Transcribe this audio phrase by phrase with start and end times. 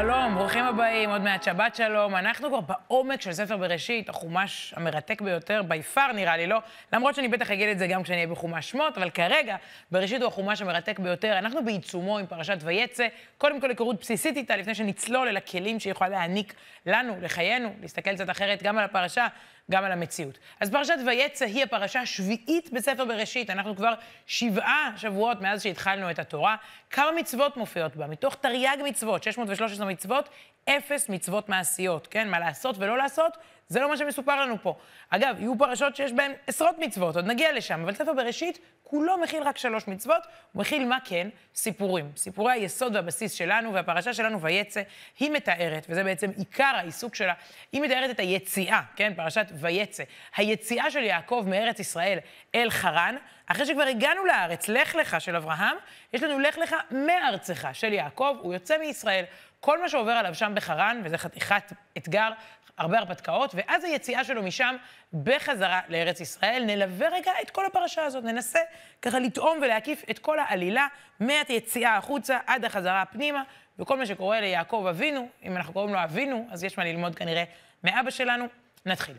[0.00, 2.16] שלום, ברוכים הבאים, עוד מעט שבת שלום.
[2.16, 6.58] אנחנו כבר בעומק של ספר בראשית, החומש המרתק ביותר, בי פאר נראה לי, לא?
[6.92, 9.56] למרות שאני בטח אגיד את זה גם כשאני אהיה בחומש שמות, אבל כרגע,
[9.90, 11.38] בראשית הוא החומש המרתק ביותר.
[11.38, 13.06] אנחנו בעיצומו עם פרשת ויצא,
[13.38, 16.54] קודם כל היכרות בסיסית איתה, לפני שנצלול אל הכלים שהיא יכולה להעניק
[16.86, 19.26] לנו, לחיינו, להסתכל קצת אחרת גם על הפרשה,
[19.70, 20.38] גם על המציאות.
[20.60, 23.50] אז פרשת ויצא היא הפרשה השביעית בספר בראשית.
[23.50, 23.94] אנחנו כבר
[24.26, 26.56] שבעה שבועות מאז שהתחלנו את התורה.
[26.90, 28.06] כמה מצוות מופיעות בה?
[28.06, 30.28] מתוך תרי"ג מצוות, 613 מצוות,
[30.68, 32.30] אפס מצוות מעשיות, כן?
[32.30, 33.36] מה לעשות ולא לעשות,
[33.68, 34.74] זה לא מה שמסופר לנו פה.
[35.10, 38.58] אגב, יהיו פרשות שיש בהן עשרות מצוות, עוד נגיע לשם, אבל ספר בראשית
[38.92, 41.28] כולו מכיל רק שלוש מצוות, הוא מכיל מה כן?
[41.54, 42.12] סיפורים.
[42.16, 44.82] סיפורי היסוד והבסיס שלנו, והפרשה שלנו, ויצא,
[45.18, 47.34] היא מתארת, וזה בעצם עיקר העיסוק שלה,
[47.72, 49.12] היא מתארת את היציאה, כן?
[49.16, 50.02] פרשת ויצא.
[50.36, 52.18] היציאה של יעקב מארץ ישראל
[52.54, 55.76] אל חרן, אחרי שכבר הגענו לארץ, לך לך של אברהם,
[56.12, 59.24] יש לנו לך לך מארצך של יעקב, הוא יוצא מישראל.
[59.64, 62.30] כל מה שעובר עליו שם בחרן, וזה חתיכת אתגר,
[62.78, 64.76] הרבה הרפתקאות, ואז היציאה שלו משם
[65.22, 66.62] בחזרה לארץ ישראל.
[66.66, 68.58] נלווה רגע את כל הפרשה הזאת, ננסה
[69.02, 70.86] ככה לטעום ולהקיף את כל העלילה,
[71.20, 73.42] מהיציאה החוצה עד החזרה פנימה,
[73.78, 77.44] וכל מה שקורה ליעקב אבינו, אם אנחנו קוראים לו אבינו, אז יש מה ללמוד כנראה
[77.84, 78.46] מאבא שלנו.
[78.86, 79.16] נתחיל.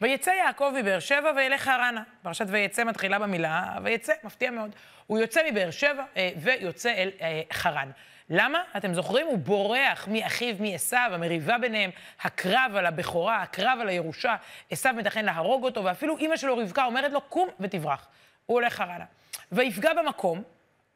[0.00, 2.02] ויצא יעקב מבאר שבע וילך חרנה.
[2.22, 4.70] פרשת ויצא מתחילה במילה, ויצא, מפתיע מאוד.
[5.06, 7.90] הוא יוצא מבאר שבע אה, ויוצא אל אה, חרן.
[8.30, 8.62] למה?
[8.76, 9.26] אתם זוכרים?
[9.26, 14.36] הוא בורח מאחיו, מעשו, המריבה ביניהם, הקרב על הבכורה, הקרב על הירושה.
[14.70, 18.06] עשו מתכן להרוג אותו, ואפילו אימא שלו, רבקה, אומרת לו, קום ותברח.
[18.46, 19.04] הוא הולך חרנה.
[19.52, 20.42] ויפגע במקום,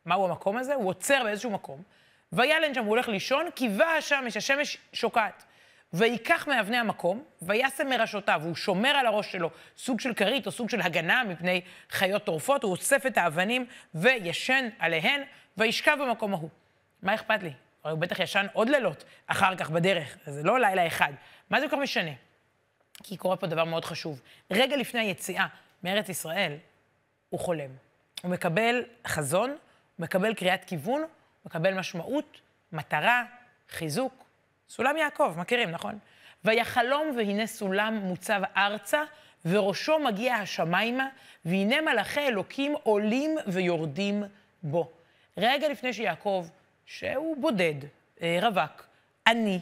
[0.06, 0.74] מהו המקום הזה?
[0.74, 1.82] הוא עוצר באיזשהו מקום,
[2.32, 5.44] וילן שם, הוא הולך לישון, קיווה השמש, השמש שוקעת.
[5.92, 10.70] ויקח מאבני המקום, וישם מראשותיו, הוא שומר על הראש שלו סוג של כרית או סוג
[10.70, 11.60] של הגנה מפני
[11.91, 15.22] חיות טורפות, הוא אוסף את האבנים וישן עליהן,
[15.56, 16.48] וישכב במקום ההוא.
[17.03, 17.53] מה אכפת לי?
[17.84, 21.12] הרי הוא בטח ישן עוד לילות אחר כך בדרך, זה לא לילה אחד.
[21.51, 22.11] מה זה כל כך משנה?
[23.03, 24.21] כי קורה פה דבר מאוד חשוב.
[24.51, 25.47] רגע לפני היציאה
[25.83, 26.57] מארץ ישראל,
[27.31, 27.71] הוא חולם.
[28.23, 29.59] הוא מקבל חזון, הוא
[29.99, 31.09] מקבל קריאת כיוון, הוא
[31.45, 32.41] מקבל משמעות,
[32.73, 33.25] מטרה,
[33.71, 34.25] חיזוק.
[34.69, 35.99] סולם יעקב, מכירים, נכון?
[36.45, 39.03] ויחלום והנה סולם מוצב ארצה,
[39.45, 41.09] וראשו מגיע השמיימה,
[41.45, 44.25] והנה מלאכי אלוקים עולים ויורדים
[44.63, 44.93] בו.
[45.37, 46.47] רגע לפני שיעקב
[46.86, 47.74] שהוא בודד,
[48.22, 48.86] אה, רווק,
[49.26, 49.60] עני,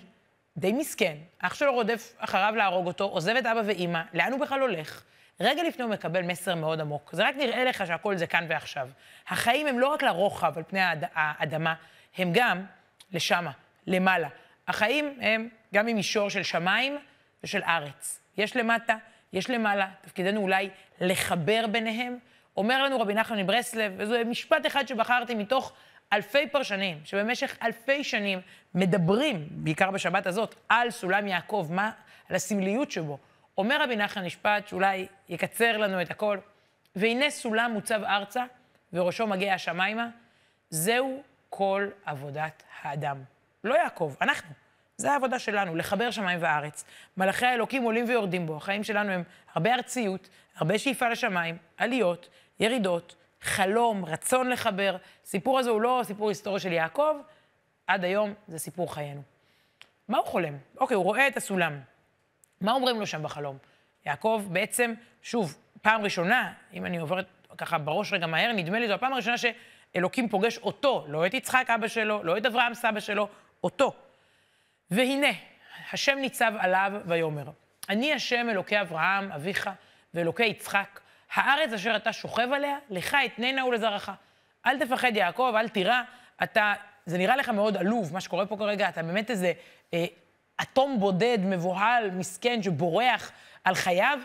[0.57, 4.61] די מסכן, אח שלו רודף אחריו להרוג אותו, עוזב את אבא ואימא, לאן הוא בכלל
[4.61, 5.03] הולך?
[5.41, 7.11] רגע לפני הוא מקבל מסר מאוד עמוק.
[7.13, 8.89] זה רק נראה לך שהכל זה כאן ועכשיו.
[9.29, 11.05] החיים הם לא רק לרוחב על פני האד...
[11.15, 11.75] האדמה,
[12.17, 12.65] הם גם
[13.13, 13.51] לשמה,
[13.87, 14.29] למעלה.
[14.69, 16.99] החיים הם גם ממישור של שמיים
[17.45, 18.21] ושל ארץ.
[18.37, 18.97] יש למטה,
[19.33, 20.71] יש למעלה, תפקידנו אולי
[21.01, 22.19] לחבר ביניהם.
[22.57, 25.73] אומר לנו רבי נחמן מברסלב, וזה משפט אחד שבחרתי מתוך
[26.15, 28.41] אלפי פרשנים שבמשך אלפי שנים
[28.75, 31.91] מדברים, בעיקר בשבת הזאת, על סולם יעקב, מה,
[32.31, 33.19] על הסמליות שבו.
[33.59, 36.39] אומר רבי נחמן משפט שאולי יקצר לנו את הכל,
[36.97, 38.45] והנה סולם מוצב ארצה
[38.93, 40.09] וראשו מגיע השמיימה,
[40.71, 43.23] זהו כל עבודת האדם.
[43.65, 44.51] לא יעקב, אנחנו.
[44.97, 46.85] זה העבודה שלנו, לחבר שמיים וארץ.
[47.17, 48.57] מלאכי האלוקים עולים ויורדים בו.
[48.57, 49.23] החיים שלנו הם
[49.55, 52.29] הרבה ארציות, הרבה שאיפה לשמיים, עליות,
[52.61, 54.97] ירידות, חלום, רצון לחבר.
[55.25, 57.17] הסיפור הזה הוא לא סיפור היסטורי של יעקב,
[57.87, 59.23] עד היום זה סיפור חיינו.
[60.09, 60.59] מה הוא חולם?
[60.81, 61.81] אוקיי, הוא רואה את הסולם.
[62.61, 63.59] מה אומרים לו שם בחלום?
[64.07, 67.27] יעקב בעצם, שוב, פעם ראשונה, אם אני עוברת
[67.59, 71.67] ככה בראש רגע מהר, נדמה לי זו הפעם הראשונה שאלוקים פוגש אותו, לא את יצחק
[71.75, 73.29] אבא שלו, לא את אברהם סבא שלו,
[73.65, 73.95] אותו.
[74.91, 75.31] והנה,
[75.93, 77.45] השם ניצב עליו ויאמר,
[77.89, 79.71] אני השם אלוקי אברהם, אביך,
[80.15, 81.01] ואלוקי יצחק,
[81.35, 84.11] הארץ אשר אתה שוכב עליה, לך אתננה ולזרעך.
[84.67, 86.03] אל תפחד יעקב, אל תירא,
[86.43, 86.73] אתה,
[87.07, 89.53] זה נראה לך מאוד עלוב, מה שקורה פה כרגע, אתה באמת איזה
[89.95, 90.05] אה,
[90.63, 93.33] אטום בודד, מבוהל, מסכן, שבורח
[93.65, 94.19] על חייו,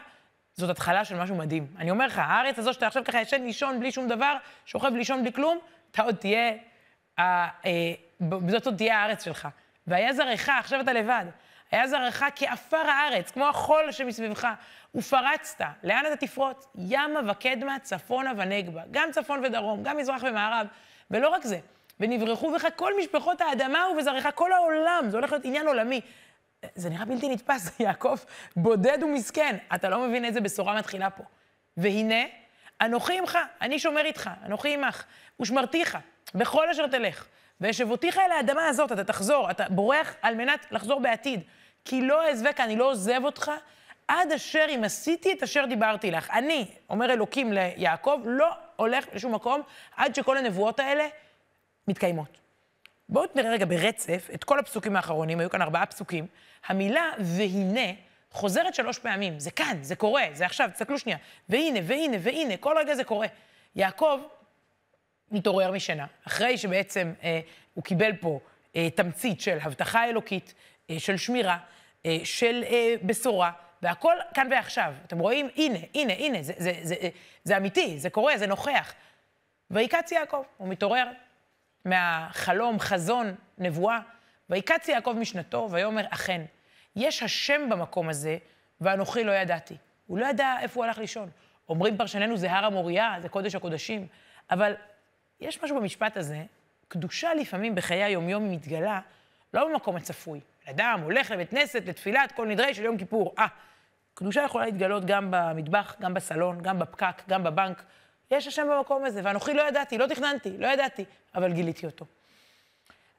[0.54, 1.68] זאת התחלה של משהו מדהים.
[1.78, 5.22] אני אומר לך, הארץ הזו שאתה עכשיו ככה ישן לישון בלי שום דבר, שוכב לישון
[5.22, 5.60] בלי כלום,
[5.92, 6.52] אתה עוד תהיה,
[7.20, 7.94] אה, אה,
[8.48, 9.48] זאת עוד תהיה הארץ שלך.
[9.88, 11.26] והיה זרעך, עכשיו אתה לבד.
[11.72, 14.48] היה זרעך כעפר הארץ, כמו החול שמסביבך.
[14.96, 16.68] ופרצת, לאן אתה תפרוץ?
[16.76, 18.82] ימה וקדמה, צפונה ונגבה.
[18.92, 20.68] גם צפון ודרום, גם מזרח ומערב.
[21.12, 21.60] ולא רק זה,
[22.00, 25.06] ונברחו בך כל משפחות האדמה ובזרעך כל העולם.
[25.08, 26.02] זה הולך להיות עניין עולמי.
[26.76, 28.18] זה נראה בלתי נתפס, יעקב
[28.56, 29.58] בודד ומסכן.
[29.76, 31.24] אתה לא מבין איזה בשורה מתחילה פה.
[31.78, 32.24] והנה,
[32.82, 35.04] אנוכי עמך, אני שומר איתך, אנוכי עמך,
[35.40, 35.98] ושמרתיך,
[36.36, 37.26] בכל אשר תלך.
[37.62, 41.42] וישבותיך אל האדמה הזאת, אתה תחזור, אתה בורח על מנת לחזור בעתיד.
[41.86, 43.52] כי לא אעזבך, אני לא עוזב אותך,
[44.08, 46.30] עד אשר אם עשיתי את אשר דיברתי לך.
[46.30, 49.62] אני, אומר אלוקים ליעקב, לא הולך לשום מקום
[49.96, 51.08] עד שכל הנבואות האלה
[51.88, 52.40] מתקיימות.
[53.10, 56.28] בואו נראה רגע ברצף את כל הפסוקים האחרונים, היו כאן ארבעה פסוקים.
[56.68, 57.92] המילה והנה
[58.32, 61.18] חוזרת שלוש פעמים, זה כאן, זה קורה, זה עכשיו, תסתכלו שנייה.
[61.50, 63.28] והנה, והנה, והנה, כל רגע זה קורה.
[63.76, 64.20] יעקב
[65.32, 67.40] מתעורר משינה, אחרי שבעצם אה,
[67.74, 68.40] הוא קיבל פה
[68.76, 70.54] אה, תמצית של הבטחה אלוקית,
[70.98, 71.58] של שמירה,
[72.06, 73.52] אה, של אה, בשורה,
[73.82, 74.94] והכל כאן ועכשיו.
[75.06, 75.50] אתם רואים?
[75.56, 77.10] הנה, הנה, הנה, זה, זה, זה, זה,
[77.44, 78.94] זה אמיתי, זה קורה, זה נוכח.
[79.72, 81.06] ויקץ יעקב, הוא מתעורר
[81.86, 84.00] מהחלום, חזון, נבואה.
[84.50, 86.42] ויקץ יעקב משנתו, ויאמר, אכן,
[86.96, 88.38] יש השם במקום הזה,
[88.82, 89.76] ואנוכי לא ידעתי.
[90.08, 91.30] הוא לא ידע איפה הוא הלך לישון.
[91.70, 94.08] אומרים פרשנינו, זה הר המוריה, זה קודש הקודשים,
[94.52, 94.74] אבל
[95.40, 96.44] יש משהו במשפט הזה,
[96.88, 99.00] קדושה לפעמים בחיי היומיום היא מתגלה
[99.54, 100.40] לא במקום הצפוי.
[100.70, 103.34] אדם הולך לבית כנסת, לתפילת כל נדרי של יום כיפור.
[103.40, 103.48] אה,
[104.14, 107.84] קדושה יכולה להתגלות גם במטבח, גם בסלון, גם בפקק, גם בבנק.
[108.32, 111.06] יש השם במקום הזה, ואנוכי לא ידעתי, לא תכננתי, לא ידעתי,
[111.36, 112.06] אבל גיליתי אותו.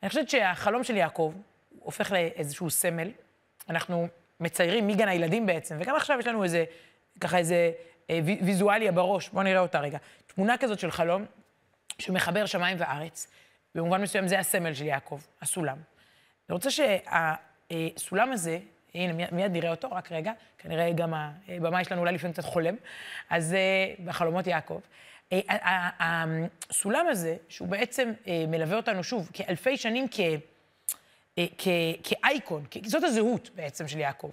[0.02, 1.34] אני חושבת שהחלום של יעקב
[1.78, 3.10] הופך לאיזשהו סמל.
[3.68, 4.08] אנחנו
[4.40, 6.64] מציירים מגן הילדים בעצם, וגם עכשיו יש לנו איזה,
[7.20, 7.72] ככה איזה
[8.10, 9.98] אה, ויזואליה בראש, בואו נראה אותה רגע.
[10.26, 11.24] תמונה כזאת של חלום
[11.98, 13.26] שמחבר שמיים וארץ,
[13.74, 15.76] במובן מסוים זה הסמל של יעקב, הסולם.
[16.50, 18.58] אני רוצה שהסולם הזה,
[18.94, 21.14] הנה, מיד נראה אותו, רק רגע, כנראה גם
[21.48, 22.74] הבמה יש לנו אולי לפעמים קצת חולם,
[23.30, 24.80] אז אה, בחלומות יעקב.
[25.32, 30.06] אה, הסולם הזה, שהוא בעצם אה, מלווה אותנו שוב כאלפי שנים
[32.02, 34.30] כאייקון, זאת הזהות בעצם של יעקב.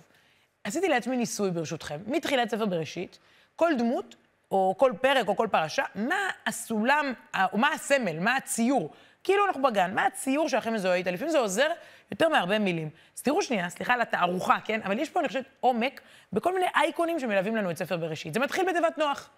[0.64, 3.20] עשיתי לעצמי ניסוי ברשותכם, מתחילת ספר בראשית,
[3.56, 4.16] כל דמות,
[4.52, 7.14] או כל פרק, או כל פרשה, מה הסולם,
[7.54, 8.94] או מה הסמל, מה הציור
[9.28, 11.12] כאילו אנחנו בגן, מה הציור שהכי מזוהה איתה?
[11.12, 11.68] לפעמים זה עוזר
[12.12, 12.90] יותר מהרבה מילים.
[13.18, 14.80] אז תראו שנייה, סליחה על התערוכה, כן?
[14.84, 16.02] אבל יש פה, אני חושבת, עומק
[16.34, 18.34] בכל מיני אייקונים שמלווים לנו את ספר בראשית.
[18.34, 19.30] זה מתחיל בתיבת נוח.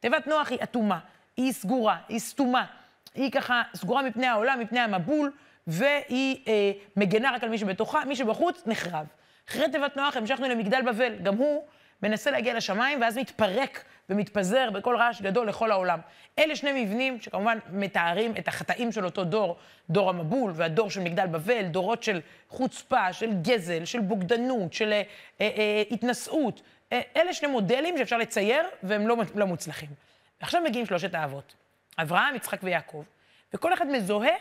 [0.00, 0.98] תיבת נוח היא אטומה,
[1.36, 2.64] היא סגורה, היא סתומה.
[3.14, 5.32] היא ככה סגורה מפני העולם, מפני המבול,
[5.66, 9.06] והיא אה, מגנה רק על מי שבתוכה, מי שבחוץ נחרב.
[9.48, 11.64] אחרי תיבת נוח המשכנו למגדל בבל, גם הוא
[12.02, 16.00] מנסה להגיע לשמיים, ואז מתפרק ומתפזר בכל רעש גדול לכל העולם.
[16.38, 19.56] אלה שני מבנים שכמובן מתארים את החטאים של אותו דור,
[19.90, 25.02] דור המבול והדור של מגדל בבל, דורות של חוצפה, של גזל, של בוגדנות, של אה,
[25.40, 26.62] אה, אה, התנשאות.
[26.92, 29.88] אה, אלה שני מודלים שאפשר לצייר והם לא, לא מוצלחים.
[30.40, 31.54] ועכשיו מגיעים שלושת האבות,
[31.98, 33.04] אברהם, יצחק ויעקב,
[33.54, 34.34] וכל אחד מזוהה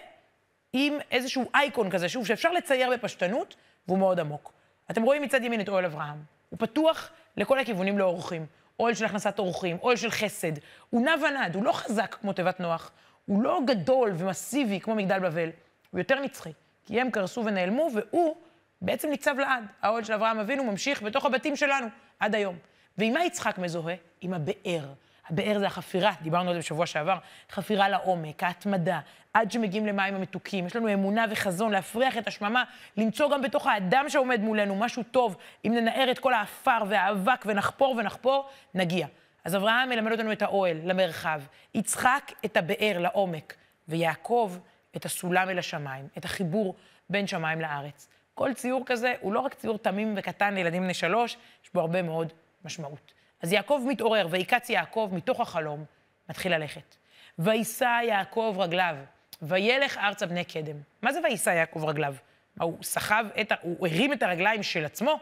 [0.74, 3.56] עם איזשהו אייקון כזה, שוב, שאפשר לצייר בפשטנות,
[3.88, 4.54] והוא מאוד עמוק.
[4.92, 6.24] אתם רואים מצד ימין את אוהל אברהם.
[6.50, 8.46] הוא פתוח לכל הכיוונים לאורחים.
[8.80, 10.52] אוהל של הכנסת אורחים, אוהל של חסד.
[10.90, 12.92] הוא נע ונד, הוא לא חזק כמו תיבת נוח,
[13.26, 15.50] הוא לא גדול ומסיבי כמו מגדל בבל,
[15.92, 16.52] הוא יותר נצחי.
[16.86, 18.36] כי הם קרסו ונעלמו, והוא
[18.82, 19.64] בעצם ניצב לעד.
[19.82, 21.88] האוהל של אברהם אבינו ממשיך בתוך הבתים שלנו,
[22.20, 22.58] עד היום.
[22.98, 23.96] ועם מה יצחק מזוהה?
[24.22, 24.94] עם הבאר.
[25.30, 27.18] הבאר זה החפירה, דיברנו על זה בשבוע שעבר,
[27.52, 29.00] חפירה לעומק, ההתמדה,
[29.36, 30.66] עד שמגיעים למים המתוקים.
[30.66, 32.64] יש לנו אמונה וחזון להפריח את השממה,
[32.98, 35.38] למצוא גם בתוך האדם שעומד מולנו משהו טוב.
[35.66, 39.08] אם ננער את כל האפר והאבק ונחפור ונחפור, נגיע.
[39.46, 41.42] אז אברהם מלמד אותנו את האוהל, למרחב,
[41.74, 43.54] יצחק את הבאר לעומק,
[43.88, 44.58] ויעקב
[44.96, 46.76] את הסולם אל השמיים, את החיבור
[47.10, 48.10] בין שמיים לארץ.
[48.34, 52.02] כל ציור כזה הוא לא רק ציור תמים וקטן לילדים בני שלוש, יש בו הרבה
[52.02, 52.34] מאוד
[52.66, 53.14] משמעות.
[53.42, 55.86] אז יעקב מתעורר, ויקץ יעקב מתוך החלום,
[56.30, 56.96] מתחיל ללכת.
[57.40, 58.96] ויישא יעקב רגליו,
[59.42, 60.76] וילך ארצה בני קדם.
[61.02, 62.16] מה זה ויישא יעקב רגליו?
[62.58, 63.56] מה, הוא סחב את ה...
[63.62, 65.20] הוא הרים את הרגליים של עצמו?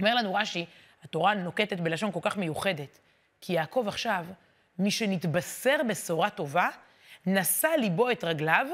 [0.00, 0.66] אומר לנו רש"י,
[1.04, 2.98] התורה נוקטת בלשון כל כך מיוחדת,
[3.40, 4.26] כי יעקב עכשיו,
[4.78, 6.68] מי שנתבשר בשורה טובה,
[7.26, 8.66] נשא ליבו את רגליו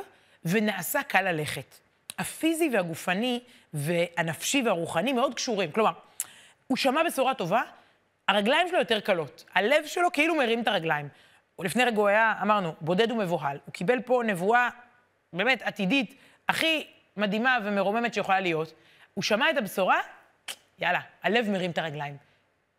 [0.44, 1.78] ונעשה קל ללכת.
[2.18, 3.40] הפיזי והגופני
[3.74, 5.72] והנפשי והרוחני מאוד קשורים.
[5.72, 5.92] כלומר,
[6.66, 7.62] הוא שמע בשורה טובה,
[8.28, 9.44] הרגליים שלו יותר קלות.
[9.54, 11.08] הלב שלו כאילו מרים את הרגליים.
[11.64, 13.58] לפני רגע הוא היה, אמרנו, בודד ומבוהל.
[13.64, 14.68] הוא קיבל פה נבואה
[15.32, 16.14] באמת עתידית,
[16.48, 16.86] הכי
[17.16, 18.72] מדהימה ומרוממת שיכולה להיות.
[19.14, 20.00] הוא שמע את הבשורה,
[20.78, 22.16] יאללה, הלב מרים את הרגליים.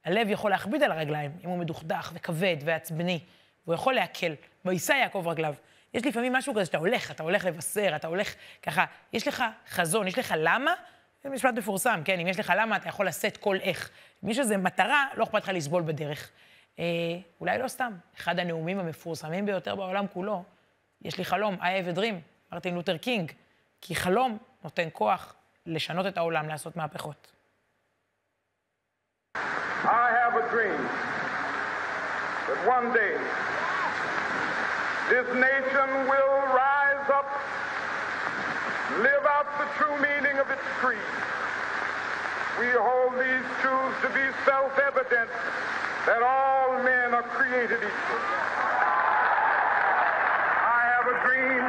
[0.05, 3.19] הלב יכול להכביד על הרגליים, אם הוא מדוכדך וכבד ועצבני,
[3.65, 4.35] והוא יכול להקל.
[4.65, 5.53] ויישא יעקב רגליו.
[5.93, 10.07] יש לפעמים משהו כזה שאתה הולך, אתה הולך לבשר, אתה הולך ככה, יש לך חזון,
[10.07, 10.73] יש לך למה,
[11.23, 12.19] זה משפט מפורסם, כן?
[12.19, 13.89] אם יש לך למה, אתה יכול לשאת כל איך.
[14.23, 16.31] אם יש איזו מטרה, לא אכפת לך לסבול בדרך.
[16.79, 16.85] אה,
[17.41, 20.43] אולי לא סתם, אחד הנאומים המפורסמים ביותר בעולם כולו,
[21.01, 22.15] יש לי חלום, I have a dream,
[22.51, 23.31] מרטין לותר קינג,
[23.81, 27.31] כי חלום נותן כוח לשנות את העולם, לעשות מהפכות.
[29.83, 30.81] I have a dream
[32.47, 33.15] that one day
[35.13, 37.29] this nation will rise up,
[39.07, 41.11] live out the true meaning of its creed.
[42.59, 45.29] We hold these truths to be self-evident
[46.07, 46.58] that all
[46.88, 48.22] men are created equal.
[50.78, 51.64] I have a dream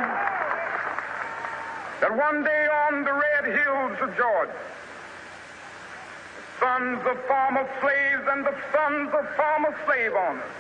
[2.02, 4.60] that one day on the red hills of Georgia,
[6.38, 10.54] the sons of former slaves and the sons of former slave owners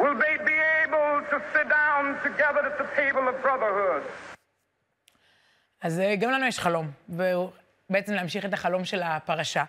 [0.00, 4.02] will they be able to sit down together at the table of brotherhood.
[5.82, 6.90] אז אה, גם לנו יש חלום,
[7.91, 9.63] ובעצם להמשיך את החלום של הפרשה.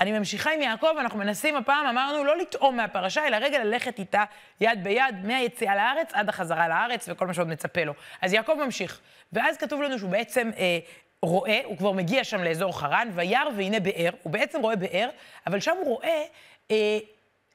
[0.00, 4.24] אני ממשיכה עם יעקב, אנחנו מנסים הפעם, אמרנו, לא לטעום מהפרשה, אלא רגע ללכת איתה
[4.60, 7.94] יד ביד, מהיציאה לארץ עד החזרה לארץ, וכל מה שעוד מצפה לו.
[8.22, 9.00] אז יעקב ממשיך,
[9.32, 10.78] ואז כתוב לנו שהוא בעצם אה,
[11.22, 15.08] רואה, הוא כבר מגיע שם לאזור חרן, וירא והנה באר, הוא בעצם רואה באר,
[15.46, 16.22] אבל שם הוא רואה
[16.70, 16.98] אה,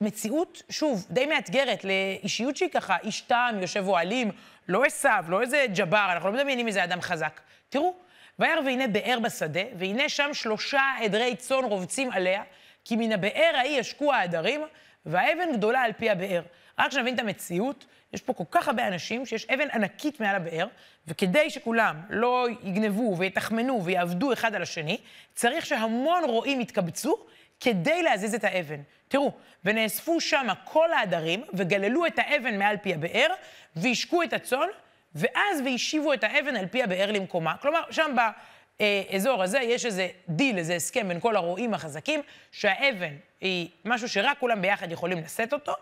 [0.02, 4.32] מציאות, שוב, די מאתגרת לאישיות שהיא ככה, איש טעם, יושב אוהלים,
[4.68, 7.40] לא עשיו, לא איזה ג'בר, אנחנו לא מדמיינים איזה אדם חזק.
[7.70, 7.96] תראו,
[8.42, 12.44] וירא והנה באר בשדה, והנה שם שלושה עדרי צאן רובצים עליה,
[12.86, 14.62] כי מן הבאר ההיא ישקו העדרים,
[15.06, 16.42] והאבן גדולה על פי הבאר.
[16.80, 20.68] רק שנבין את המציאות, יש פה כל כך הרבה אנשים שיש אבן ענקית מעל הבאר,
[21.08, 24.98] וכדי שכולם לא יגנבו ויתחמנו ויעבדו אחד על השני,
[25.34, 27.18] צריך שהמון רועים יתקבצו
[27.60, 28.82] כדי להזיז את האבן.
[29.08, 29.32] תראו,
[29.66, 33.28] ונאספו שם כל העדרים, וגללו את האבן מעל פי הבאר,
[33.76, 34.68] והשקו את הצאן,
[35.16, 37.58] ואז והשיבו את האבן על פי הבאר למקומה.
[37.62, 38.16] כלומר, שם
[38.80, 44.38] באזור הזה יש איזה דיל, איזה הסכם בין כל הרועים החזקים, שהאבן היא משהו שרק
[44.40, 45.74] כולם ביחד יכולים לשאת אותו,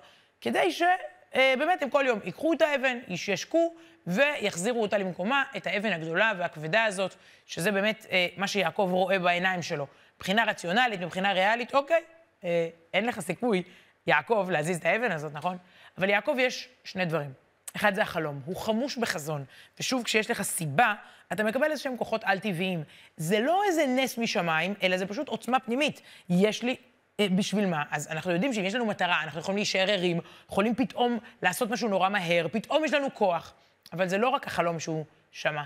[0.42, 3.74] כדי שבאמת הם כל יום ייקחו את האבן, ישקו,
[4.08, 9.62] ויחזירו אותה למקומה, את האבן הגדולה והכבדה הזאת, שזה באמת אה, מה שיעקב רואה בעיניים
[9.62, 9.88] שלו.
[10.18, 12.04] מבחינה רציונלית, מבחינה ריאלית, אוקיי,
[12.44, 13.64] אה, אין לך סיכוי,
[14.08, 15.58] יעקב, להזיז את האבן הזאת, נכון?
[15.98, 17.49] אבל יעקב יש שני דברים.
[17.76, 19.46] אחד זה החלום, הוא חמוש בחזון.
[19.80, 20.94] ושוב, כשיש לך סיבה,
[21.34, 22.84] אתה מקבל איזשהם כוחות על-טבעיים.
[23.18, 26.02] זה לא איזה נס משמיים, אלא זה פשוט עוצמה פנימית.
[26.30, 26.76] יש לי
[27.20, 27.84] אה, בשביל מה?
[27.92, 31.90] אז אנחנו יודעים שאם יש לנו מטרה, אנחנו יכולים להישאר ערים, יכולים פתאום לעשות משהו
[31.90, 33.54] נורא מהר, פתאום יש לנו כוח.
[33.94, 35.64] אבל זה לא רק החלום שהוא שמע,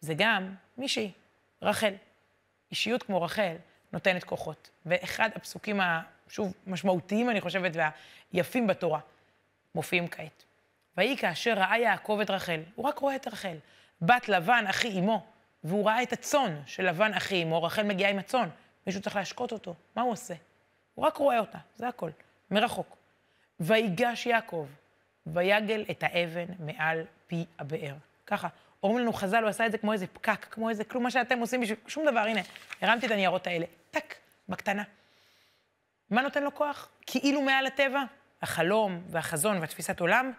[0.00, 1.12] זה גם מישהי,
[1.62, 1.92] רחל.
[2.70, 3.54] אישיות כמו רחל
[3.92, 4.70] נותנת כוחות.
[4.86, 5.80] ואחד הפסוקים,
[6.28, 7.72] שוב, משמעותיים, אני חושבת,
[8.32, 9.00] והיפים בתורה,
[9.74, 10.44] מופיעים כעת.
[10.96, 13.56] ויהי כאשר ראה יעקב את רחל, הוא רק רואה את רחל,
[14.02, 15.26] בת לבן אחי אמו,
[15.64, 18.48] והוא ראה את הצאן של לבן אחי אמו, רחל מגיעה עם הצאן,
[18.86, 20.34] מישהו צריך להשקות אותו, מה הוא עושה?
[20.94, 22.10] הוא רק רואה אותה, זה הכל,
[22.50, 22.96] מרחוק.
[23.60, 24.66] ויגש יעקב,
[25.26, 27.94] ויגל את האבן מעל פי הבאר.
[28.26, 28.48] ככה,
[28.82, 31.38] אומרים לנו חז"ל, הוא עשה את זה כמו איזה פקק, כמו איזה כלום, מה שאתם
[31.38, 32.40] עושים בשביל שום דבר, הנה,
[32.80, 34.14] הרמתי את הניירות האלה, טק,
[34.48, 34.82] בקטנה.
[36.10, 36.88] מה נותן לו כוח?
[37.06, 38.02] כאילו מעל הטבע,
[38.42, 40.32] החלום והחזון והתפיסת עולם,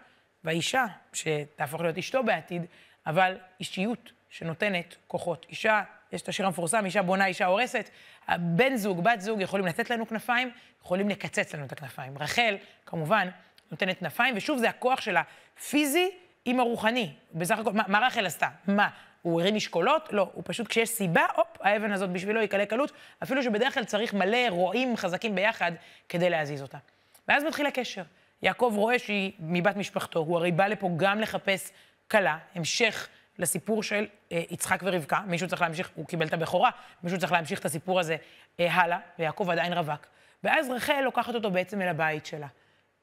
[0.44, 2.62] והאישה, שתהפוך להיות אשתו בעתיד,
[3.06, 5.46] אבל אישיות שנותנת כוחות.
[5.48, 7.90] אישה, יש את השיר המפורסם, אישה בונה, אישה הורסת.
[8.38, 10.50] בן זוג, בת זוג, יכולים לתת לנו כנפיים,
[10.82, 12.18] יכולים לקצץ לנו את הכנפיים.
[12.18, 13.28] רחל, כמובן,
[13.70, 16.10] נותנת כנפיים, ושוב, זה הכוח של הפיזי
[16.44, 17.12] עם הרוחני.
[17.34, 18.48] בסך הכל, מה, מה רחל עשתה?
[18.66, 18.88] מה?
[19.22, 20.08] הוא הרים משקולות?
[20.12, 20.30] לא.
[20.32, 22.92] הוא פשוט, כשיש סיבה, הופ, האבן הזאת בשבילו היא קלה קלות,
[23.22, 25.72] אפילו שבדרך כלל צריך מלא רועים חזקים ביחד
[26.08, 26.78] כדי להזיז אותה.
[27.28, 28.02] ואז מתחיל הקשר.
[28.42, 31.72] יעקב רואה שהיא מבת משפחתו, הוא הרי בא לפה גם לחפש
[32.10, 36.70] כלה, המשך לסיפור של אה, יצחק ורבקה, מישהו צריך להמשיך, הוא קיבל את הבכורה,
[37.02, 38.16] מישהו צריך להמשיך את הסיפור הזה
[38.60, 40.06] אה, הלאה, ויעקב עדיין רווק.
[40.44, 42.46] ואז רחל לוקחת אותו בעצם אל הבית שלה.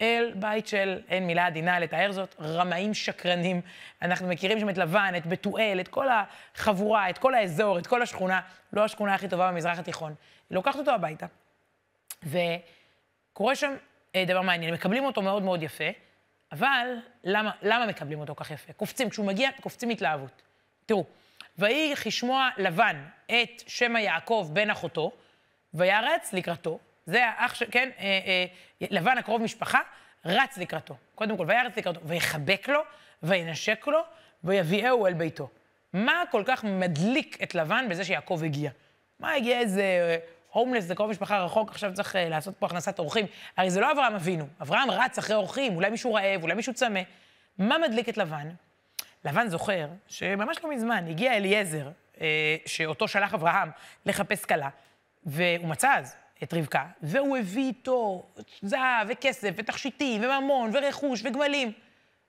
[0.01, 3.61] אל בית של, אין מילה עדינה לתאר זאת, רמאים שקרנים.
[4.01, 6.07] אנחנו מכירים שם את לבן, את בתואל, את כל
[6.55, 8.41] החבורה, את כל האזור, את כל השכונה,
[8.73, 10.15] לא השכונה הכי טובה במזרח התיכון.
[10.49, 11.25] היא לוקחת אותו הביתה,
[12.23, 13.73] וקורה שם
[14.27, 15.89] דבר מעניין, מקבלים אותו מאוד מאוד יפה,
[16.51, 16.87] אבל
[17.23, 18.73] למה, למה מקבלים אותו כך יפה?
[18.73, 20.41] קופצים, כשהוא מגיע, קופצים התלהבות.
[20.85, 21.05] תראו,
[21.57, 25.11] ויהי כשמוע לבן את שמא יעקב בן אחותו,
[25.73, 27.63] וירץ לקראתו, זה האח ש...
[27.63, 28.45] כן, אה, אה,
[28.91, 29.79] לבן הקרוב משפחה,
[30.25, 30.95] רץ לקראתו.
[31.15, 32.79] קודם כל, וירץ לקראתו, ויחבק לו,
[33.23, 33.99] וינשק לו,
[34.43, 35.49] ויביאהו אל ביתו.
[35.93, 38.71] מה כל כך מדליק את לבן בזה שיעקב הגיע?
[39.19, 40.17] מה הגיע איזה
[40.55, 43.25] הומלס, זה קרוב משפחה רחוק, עכשיו צריך uh, לעשות פה הכנסת אורחים.
[43.57, 46.99] הרי זה לא אברהם אבינו, אברהם רץ אחרי אורחים, אולי מישהו רעב, אולי מישהו צמא.
[47.57, 48.49] מה מדליק את לבן?
[49.25, 51.89] לבן זוכר שממש לא מזמן הגיע אליעזר,
[52.21, 53.69] אה, שאותו שלח אברהם
[54.05, 54.69] לחפש כלה,
[55.25, 58.25] והוא מצא אז את רבקה, והוא הביא איתו
[58.61, 61.71] זהב וכסף ותכשיטים וממון ורכוש וגמלים.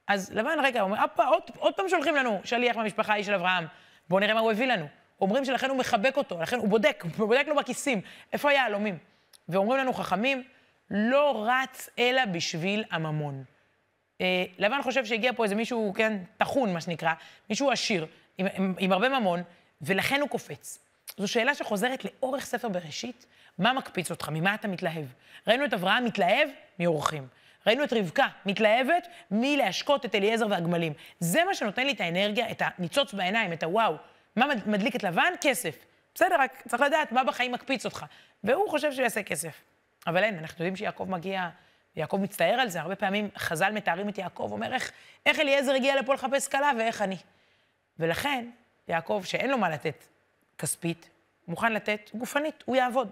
[0.07, 3.67] אז לבן רגע, אומר, עוד, עוד פעם שולחים לנו שליח מהמשפחה ההיא של אברהם,
[4.09, 4.87] בואו נראה מה הוא הביא לנו.
[5.21, 8.01] אומרים שלכן הוא מחבק אותו, לכן הוא בודק, הוא בודק לו בכיסים,
[8.33, 8.99] איפה היהלומים?
[9.49, 10.43] ואומרים לנו חכמים,
[10.91, 13.45] לא רץ אלא בשביל הממון.
[14.21, 17.13] אה, לבן חושב שהגיע פה איזה מישהו, כן, טחון, מה שנקרא,
[17.51, 18.07] מישהו עשיר,
[18.39, 19.43] עם, עם, עם הרבה ממון,
[19.83, 20.79] ולכן הוא קופץ.
[21.17, 23.27] זו שאלה שחוזרת לאורך ספר בראשית,
[23.59, 25.07] מה מקפיץ אותך, ממה אתה מתלהב?
[25.47, 27.27] ראינו את אברהם מתלהב מאורחים.
[27.67, 30.93] ראינו את רבקה מתלהבת מלהשקות את אליעזר והגמלים.
[31.21, 33.95] זה מה שנותן לי את האנרגיה, את הניצוץ בעיניים, את הוואו.
[34.37, 35.33] מה מדליק את לבן?
[35.41, 35.77] כסף.
[36.15, 38.05] בסדר, רק צריך לדעת מה בחיים מקפיץ אותך.
[38.45, 39.63] והוא חושב שהוא יעשה כסף.
[40.07, 41.49] אבל אין, אנחנו יודעים שיעקב מגיע,
[41.97, 44.91] יעקב מצטער על זה, הרבה פעמים חז"ל מתארים את יעקב, אומר איך,
[45.27, 47.17] איך אליעזר הגיע לפה לחפש כלה ואיך אני.
[47.99, 48.51] ולכן,
[48.89, 50.05] יעקב, שאין לו מה לתת
[50.59, 51.11] כספית,
[51.49, 53.11] מוכן לתת גופנית, הוא יעבוד.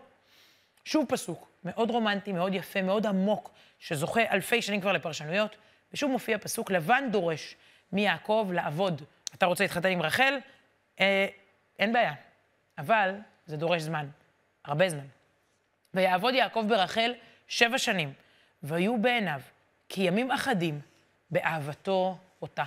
[0.85, 5.57] שוב פסוק, מאוד רומנטי, מאוד יפה, מאוד עמוק, שזוכה אלפי שנים כבר לפרשנויות,
[5.93, 7.57] ושוב מופיע פסוק, לבן דורש
[7.93, 9.02] מיעקב לעבוד.
[9.35, 10.38] אתה רוצה להתחתן עם רחל?
[11.01, 11.27] אה,
[11.79, 12.15] אין בעיה,
[12.79, 13.15] אבל
[13.47, 14.07] זה דורש זמן,
[14.65, 15.07] הרבה זמן.
[15.95, 17.15] ויעבוד יעקב ברחל
[17.49, 18.13] שבע שנים,
[18.63, 19.41] והיו בעיניו
[19.89, 20.81] כימים אחדים
[21.31, 22.65] באהבתו אותה.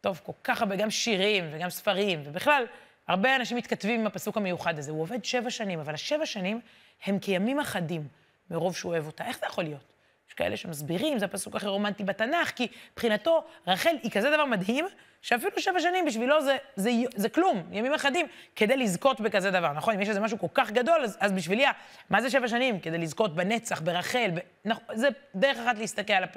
[0.00, 2.64] טוב, כל כך הרבה, גם שירים וגם ספרים, ובכלל,
[3.06, 4.90] הרבה אנשים מתכתבים עם הפסוק המיוחד הזה.
[4.90, 6.60] הוא עובד שבע שנים, אבל השבע שנים
[7.04, 8.08] הם כימים אחדים
[8.50, 9.24] מרוב שהוא אוהב אותה.
[9.24, 9.97] איך זה יכול להיות?
[10.38, 14.84] כאלה שמסבירים, זה הפסוק הכי רומנטי בתנ"ך, כי מבחינתו רחל היא כזה דבר מדהים,
[15.22, 18.26] שאפילו שבע שנים בשבילו זה, זה, זה, כלום, ימים אחדים,
[18.56, 19.94] כדי לזכות בכזה דבר, נכון?
[19.94, 21.64] אם יש איזה משהו כל כך גדול, אז, אז בשבילי,
[22.10, 22.80] מה זה שבע שנים?
[22.80, 26.36] כדי לזכות בנצח, ברחל, ב, נכון, זה דרך אחת להסתכל על, הפ,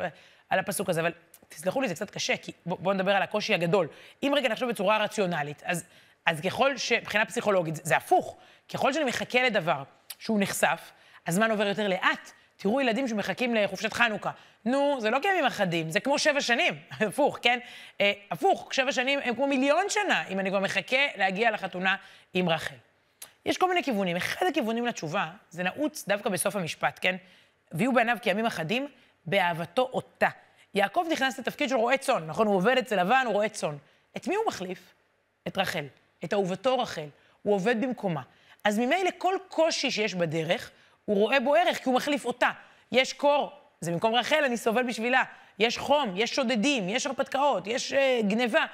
[0.49, 1.11] על הפסוק הזה, אבל
[1.49, 3.87] תסלחו לי, זה קצת קשה, כי בואו בוא נדבר על הקושי הגדול.
[4.23, 5.85] אם רגע נחשוב בצורה רציונלית, אז,
[6.25, 8.37] אז ככל שמבחינה פסיכולוגית, זה, זה הפוך,
[8.73, 9.83] ככל שאני מחכה לדבר
[10.19, 10.91] שהוא נחשף,
[11.27, 12.31] הזמן עובר יותר לאט.
[12.61, 14.31] תראו ילדים שמחכים לחופשת חנוכה.
[14.65, 16.73] נו, זה לא כימים אחדים, זה כמו שבע שנים,
[17.07, 17.59] הפוך, כן?
[18.01, 21.95] אה, הפוך, שבע שנים הם כמו מיליון שנה, אם אני כבר מחכה להגיע לחתונה
[22.33, 22.75] עם רחל.
[23.45, 24.15] יש כל מיני כיוונים.
[24.15, 27.15] אחד הכיוונים לתשובה, זה נעוץ דווקא בסוף המשפט, כן?
[27.71, 28.87] ויהיו בעיניו כימים אחדים,
[29.25, 30.29] באהבתו אותה.
[30.73, 32.47] יעקב נכנס לתפקיד של רועה צאן, נכון?
[32.47, 33.77] הוא עובד אצל לבן, הוא רועה צאן.
[34.17, 34.93] את מי הוא מחליף?
[35.47, 35.85] את רחל,
[36.23, 37.07] את אהובתו רחל.
[37.41, 38.21] הוא עובד במקומה.
[38.63, 40.71] אז ממילא כל קושי שיש בדרך,
[41.05, 42.49] הוא רואה בו ערך, כי הוא מחליף אותה.
[42.91, 45.23] יש קור, זה במקום רחל, אני סובל בשבילה.
[45.59, 48.65] יש חום, יש שודדים, יש הרפתקאות, יש uh, גניבה.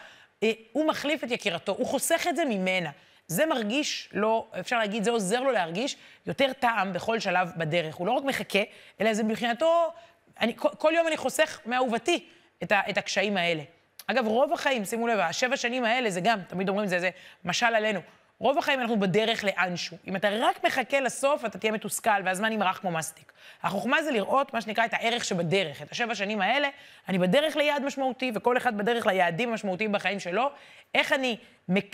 [0.42, 2.90] Uh, הוא מחליף את יקירתו, הוא חוסך את זה ממנה.
[3.28, 7.96] זה מרגיש לו, אפשר להגיד, זה עוזר לו להרגיש יותר טעם בכל שלב בדרך.
[7.96, 8.60] הוא לא רק מחכה,
[9.02, 9.92] אלא זה מבחינתו,
[10.40, 12.26] אני, כל, כל יום אני חוסך מאהובתי
[12.64, 13.64] את, את הקשיים האלה.
[14.08, 17.10] אגב, רוב החיים, שימו לב, השבע שנים האלה זה גם, תמיד אומרים את זה, זה
[17.46, 18.00] משל עלינו.
[18.40, 19.98] רוב החיים אנחנו בדרך לאנשהו.
[20.08, 23.34] אם אתה רק מחכה לסוף, אתה תהיה מתוסכל, והזמן ימרח כמו מסטיק.
[23.64, 25.82] החוכמה זה לראות, מה שנקרא, את הערך שבדרך.
[25.82, 26.70] את השבע שנים האלה,
[27.10, 30.50] אני בדרך ליעד משמעותי, וכל אחד בדרך ליעדים המשמעותיים בחיים שלו.
[30.96, 31.38] איך אני,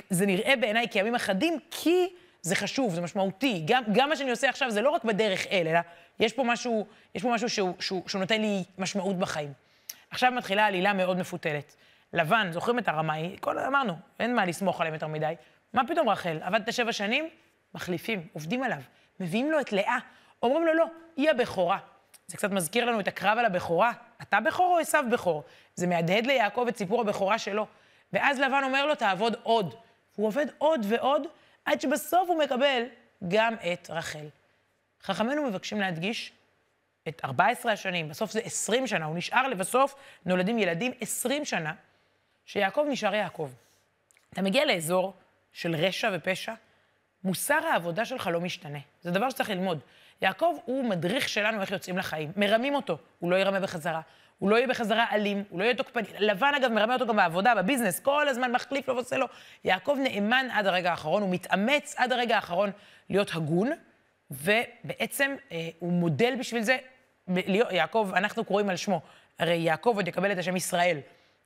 [0.10, 2.08] זה נראה בעיניי כימים אחדים, כי
[2.42, 3.64] זה חשוב, זה משמעותי.
[3.66, 5.80] גם, גם מה שאני עושה עכשיו זה לא רק בדרך אל, אלא
[6.20, 9.54] יש פה משהו, יש פה משהו שהוא, שהוא, שהוא נותן לי משמעות בחיים.
[10.12, 11.76] עכשיו מתחילה עלילה מאוד מפותלת.
[12.14, 13.36] לבן, זוכרים את הרמאי?
[13.40, 15.34] כל, אמרנו, אין מה לסמוך עליהם יותר מדי.
[15.74, 16.40] מה פתאום רחל?
[16.42, 17.30] עבדת שבע שנים?
[17.76, 18.82] מחליפים, עובדים עליו.
[19.20, 19.98] מביאים לו את לאה.
[20.44, 21.78] אומרים לו, לא, היא הבכורה.
[22.28, 23.92] זה קצת מזכיר לנו את הקרב על הבכורה.
[24.22, 25.44] אתה בכור או עשו בכור?
[25.76, 27.68] זה מהדהד ליעקב את סיפור הבכורה שלו.
[28.14, 29.76] ואז לבן אומר לו, תעבוד עוד.
[30.16, 31.28] הוא עובד עוד ועוד,
[31.66, 32.84] עד שבסוף הוא מקבל
[33.28, 34.28] גם את רחל.
[35.02, 36.32] חכמינו מבקשים להדגיש
[37.08, 41.74] את 14 השנים, בסוף זה 20 שנה, הוא נשאר לבסוף, נולדים ילדים 20 שנה,
[42.46, 43.52] שיעקב נשאר יעקב.
[44.34, 45.14] אתה מגיע לאזור
[45.54, 46.54] של רשע ופשע,
[47.24, 48.80] מוסר העבודה שלך לא משתנה.
[49.02, 49.80] זה דבר שצריך ללמוד.
[50.22, 52.32] יעקב הוא מדריך שלנו איך יוצאים לחיים.
[52.36, 54.02] מרמים אותו, הוא לא ירמה בחזרה.
[54.40, 56.04] הוא לא יהיה בחזרה אלים, הוא לא יהיה תוקפני.
[56.20, 59.26] לבן, אגב, מרמה אותו גם בעבודה, בביזנס, כל הזמן מחליף לו ועושה לו.
[59.64, 62.72] יעקב נאמן עד הרגע האחרון, הוא מתאמץ עד הרגע האחרון
[63.10, 63.72] להיות הגון,
[64.32, 66.78] ובעצם אה, הוא מודל בשביל זה.
[67.72, 69.02] יעקב, אנחנו קוראים על שמו.
[69.40, 70.98] הרי יעקב עוד יקבל את השם ישראל.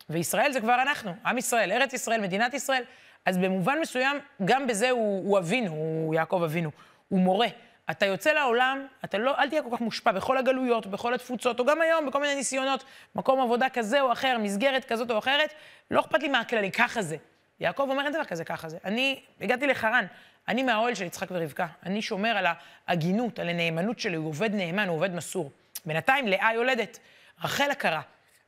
[0.10, 2.84] וישראל זה כבר אנחנו, עם ישראל, ארץ ישראל, מדינת ישראל.
[3.28, 6.72] אז במובן מסוים, גם בזה הוא, הוא אבינו, הוא יעקב אבינו,
[7.10, 7.48] הוא מורה.
[7.92, 11.66] אתה יוצא לעולם, אתה לא, אל תהיה כל כך מושפע בכל הגלויות, בכל התפוצות, או
[11.66, 12.84] גם היום, בכל מיני ניסיונות,
[13.16, 15.54] מקום עבודה כזה או אחר, מסגרת כזאת או אחרת,
[15.92, 17.18] לא אכפת לי מהכללי, ככה זה.
[17.60, 18.78] יעקב אומר, אין דבר כזה, ככה זה.
[18.86, 20.06] אני הגעתי לחרן,
[20.48, 21.68] אני מהאוהל של יצחק ורבקה.
[21.86, 22.46] אני שומר על
[22.88, 25.52] ההגינות, על הנאמנות שלי, הוא עובד נאמן, הוא עובד מסור.
[25.86, 27.00] בינתיים לאה יולדת,
[27.44, 28.02] רחל הכרה,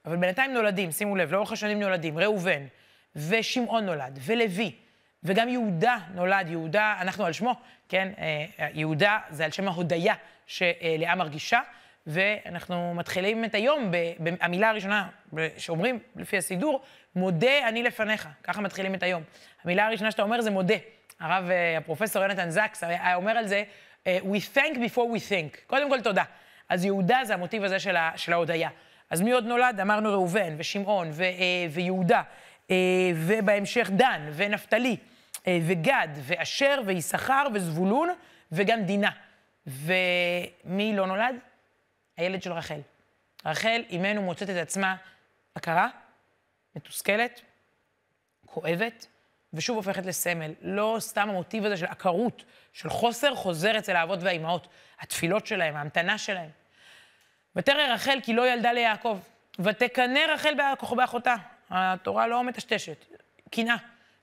[0.06, 2.66] אבל בינתיים נולדים, שימו לב, לאורך השנים נולדים, ראובן,
[3.16, 4.76] ושמעון נולד, ולוי,
[5.24, 7.56] וגם יהודה נולד, יהודה, אנחנו על שמו,
[7.90, 8.12] כן?
[8.20, 10.14] אה, יהודה זה על שם ההודיה
[10.48, 11.60] שלאה מרגישה,
[12.08, 15.08] ואנחנו מתחילים את היום במילה הראשונה
[15.58, 16.82] שאומרים, לפי הסידור,
[17.16, 18.28] מודה אני לפניך.
[18.44, 19.24] ככה מתחילים את היום.
[19.64, 20.76] המילה הראשונה שאתה אומר זה מודה.
[21.20, 23.64] הרב, אה, הפרופסור יונתן זקס היה אומר על זה,
[24.08, 25.58] אה, We thank before we think.
[25.68, 26.24] קודם כל, תודה.
[26.70, 27.80] אז יהודה זה המוטיב הזה
[28.16, 28.70] של ההודיה.
[29.10, 29.80] אז מי עוד נולד?
[29.80, 31.12] אמרנו ראובן, ושמעון,
[31.72, 32.22] ויהודה.
[32.72, 32.76] אה,
[33.16, 34.98] ובהמשך דן, ונפתלי,
[35.48, 38.10] אה, וגד, ואשר, ויששכר, וזבולון,
[38.52, 39.12] וגם דינה.
[39.68, 41.36] ומי לא נולד?
[42.18, 42.80] הילד של רחל.
[43.46, 44.96] רחל, אימנו מוצאת את עצמה
[45.56, 45.88] עקרה,
[46.76, 47.42] מתוסכלת,
[48.46, 49.08] כואבת,
[49.54, 50.54] ושוב הופכת לסמל.
[50.62, 54.68] לא סתם המוטיב הזה של עקרות, של חוסר, חוזר אצל האבות והאימהות.
[55.00, 56.50] התפילות שלהם, ההמתנה שלהם.
[57.56, 59.20] ותרא רחל כי לא ילדה ליעקב,
[59.60, 60.54] ותקנא רחל
[60.96, 61.36] באחותה.
[61.70, 63.06] התורה לא מטשטשת,
[63.52, 63.76] קנאה.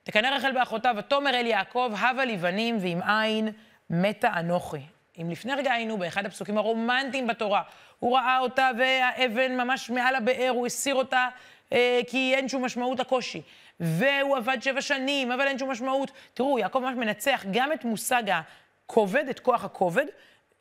[0.03, 3.49] תקנא רחל באחותה, ותאמר אל יעקב, הבה לי בנים, ועם אין
[3.91, 4.81] מתה אנוכי.
[5.23, 7.63] אם לפני רגע היינו באחד הפסוקים הרומנטיים בתורה,
[7.99, 11.29] הוא ראה אותה והאבן ממש מעל הבאר, הוא הסיר אותה
[11.73, 13.43] אה, כי אין שום משמעות לקושי.
[13.81, 16.11] והוא עבד שבע שנים, אבל אין שום משמעות.
[16.35, 20.07] תראו, יעקב ממש מנצח גם את מושג הכובד, את כוח הכובד,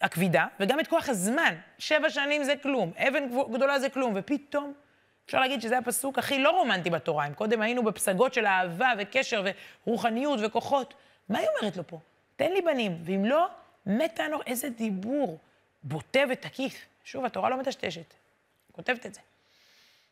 [0.01, 1.55] הכבידה, וגם את כוח הזמן.
[1.77, 4.73] שבע שנים זה כלום, אבן גדולה זה כלום, ופתאום
[5.25, 7.27] אפשר להגיד שזה הפסוק הכי לא רומנטי בתורה.
[7.27, 9.45] אם קודם היינו בפסגות של אהבה וקשר
[9.87, 10.93] ורוחניות וכוחות,
[11.29, 11.99] מה היא אומרת לו פה?
[12.35, 13.47] תן לי בנים, ואם לא,
[13.85, 15.39] מתה אנוך, איזה דיבור
[15.83, 16.85] בוטה ותקיף.
[17.03, 18.13] שוב, התורה לא מטשטשת,
[18.71, 19.21] כותבת את זה.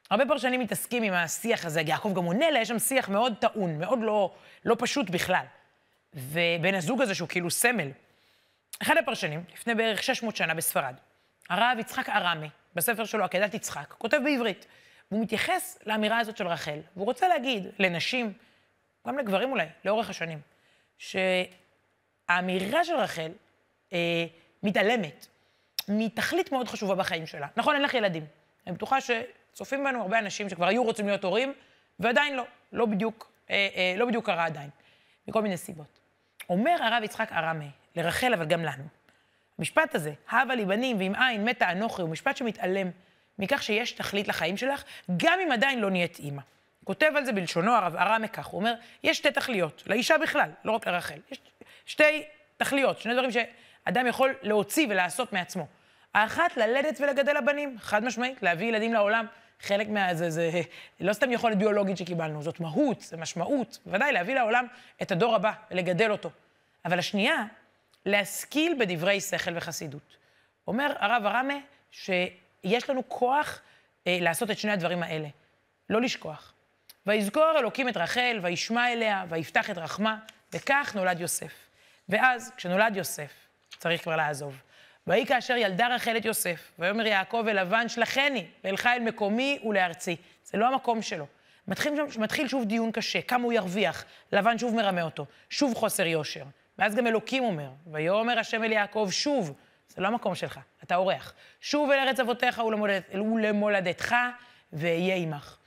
[0.09, 3.79] הרבה פרשנים מתעסקים עם השיח הזה, יעקב גם עונה לה, יש שם שיח מאוד טעון,
[3.79, 4.33] מאוד לא,
[4.65, 5.45] לא פשוט בכלל.
[6.13, 7.91] ובן הזוג הזה, שהוא כאילו סמל.
[8.81, 10.95] אחד הפרשנים, לפני בערך 600 שנה בספרד,
[11.49, 14.65] הרב יצחק ארמי, בספר שלו, עקדת יצחק, כותב בעברית.
[15.11, 18.33] והוא מתייחס לאמירה הזאת של רחל, והוא רוצה להגיד לנשים,
[19.07, 20.39] גם לגברים אולי, לאורך השנים,
[20.97, 23.31] שהאמירה של רחל
[23.93, 24.25] אה,
[24.63, 25.27] מתעלמת
[25.87, 27.47] מתכלית מאוד חשובה בחיים שלה.
[27.57, 28.25] נכון, אין לך ילדים.
[28.67, 31.53] אני בטוחה שצופים בנו הרבה אנשים שכבר היו רוצים להיות הורים,
[31.99, 34.69] ועדיין לא, לא בדיוק, אה, אה, לא בדיוק קרה עדיין,
[35.27, 35.99] מכל מיני סיבות.
[36.49, 38.83] אומר הרב יצחק ארמי, לרחל, אבל גם לנו,
[39.59, 42.89] המשפט הזה, הבה לי בנים ועם עין מתה אנוכי, הוא משפט שמתעלם
[43.39, 44.83] מכך שיש תכלית לחיים שלך,
[45.17, 46.41] גם אם עדיין לא נהיית אימא.
[46.83, 50.71] כותב על זה בלשונו הרב ארמי כך, הוא אומר, יש שתי תכליות, לאישה בכלל, לא
[50.71, 51.19] רק לרחל.
[51.31, 51.39] יש
[51.85, 52.23] שתי
[52.57, 55.67] תכליות, שני דברים שאדם יכול להוציא ולעשות מעצמו.
[56.13, 59.25] האחת, ללדת ולגדל הבנים, חד משמעית, להביא ילדים לעולם.
[59.59, 60.15] חלק מה...
[60.15, 60.61] זה, זה
[60.99, 63.79] לא סתם יכולת ביולוגית שקיבלנו, זאת מהות, זה משמעות.
[63.85, 64.65] בוודאי, להביא לעולם
[65.01, 66.29] את הדור הבא ולגדל אותו.
[66.85, 67.43] אבל השנייה,
[68.05, 70.17] להשכיל בדברי שכל וחסידות.
[70.67, 71.57] אומר הרב ארמה
[72.65, 73.61] שיש לנו כוח
[74.07, 75.27] אה, לעשות את שני הדברים האלה.
[75.89, 76.53] לא לשכוח.
[77.05, 80.17] ויזכור אלוקים את רחל, וישמע אליה, ויפתח את רחמה,
[80.53, 81.53] וכך נולד יוסף.
[82.09, 83.31] ואז, כשנולד יוסף,
[83.77, 84.61] צריך כבר לעזוב.
[85.07, 90.15] ויהי כאשר ילדה רחל את יוסף, ויאמר יעקב אל לבן, שלחני, ואלך אל מקומי ולארצי.
[90.43, 91.25] זה לא המקום שלו.
[91.67, 96.43] מתחיל, מתחיל שוב דיון קשה, כמה הוא ירוויח, לבן שוב מרמה אותו, שוב חוסר יושר.
[96.79, 99.53] ואז גם אלוקים אומר, ויאמר השם אל יעקב, שוב,
[99.89, 101.33] זה לא המקום שלך, אתה אורח.
[101.61, 104.15] שוב אל ארץ אבותיך ולמולדת, ולמולדתך,
[104.73, 105.57] ואהיה עמך.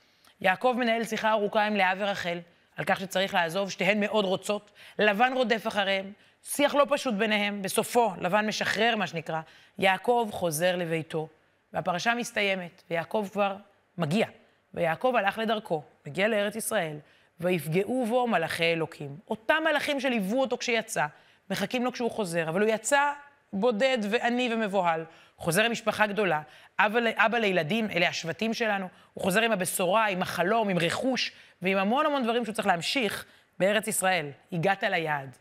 [0.41, 2.39] יעקב מנהל שיחה ארוכה עם לאה ורחל,
[2.75, 4.71] על כך שצריך לעזוב, שתיהן מאוד רוצות.
[4.99, 9.41] לבן רודף אחריהם, שיח לא פשוט ביניהם, בסופו, לבן משחרר, מה שנקרא,
[9.77, 11.27] יעקב חוזר לביתו,
[11.73, 13.55] והפרשה מסתיימת, ויעקב כבר
[13.97, 14.27] מגיע.
[14.73, 16.97] ויעקב הלך לדרכו, מגיע לארץ ישראל,
[17.39, 19.17] ויפגעו בו מלאכי אלוקים.
[19.29, 21.05] אותם מלאכים שליוו אותו כשיצא,
[21.49, 23.13] מחכים לו כשהוא חוזר, אבל הוא יצא
[23.53, 25.05] בודד ועני ומבוהל.
[25.37, 26.41] חוזר עם משפחה גדולה,
[26.79, 31.31] אבא, אבא לילדים, אלה השבטים שלנו, הוא חוזר עם הבשורה, עם החלום, עם רכוש,
[31.61, 33.25] ועם המון המון דברים שהוא צריך להמשיך
[33.59, 34.29] בארץ ישראל.
[34.51, 35.37] הגעת ליעד.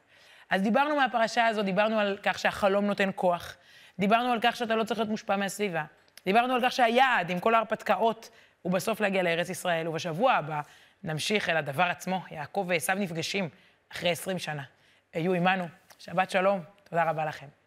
[0.51, 3.57] אז דיברנו מהפרשה הזו, דיברנו על כך שהחלום נותן כוח,
[3.99, 5.85] דיברנו על כך שאתה לא צריך להיות מושפע מהסביבה,
[6.25, 8.31] דיברנו על כך שהיעד, עם כל ההרפתקאות,
[8.63, 10.61] הוא בסוף להגיע לארץ ישראל, ובשבוע הבא
[11.05, 12.21] נמשיך אל הדבר עצמו.
[12.31, 13.49] יעקב ועשו נפגשים
[13.93, 14.63] אחרי 20 שנה.
[15.13, 15.65] היו עמנו,
[15.99, 17.66] שבת שלום, תודה רבה לכם.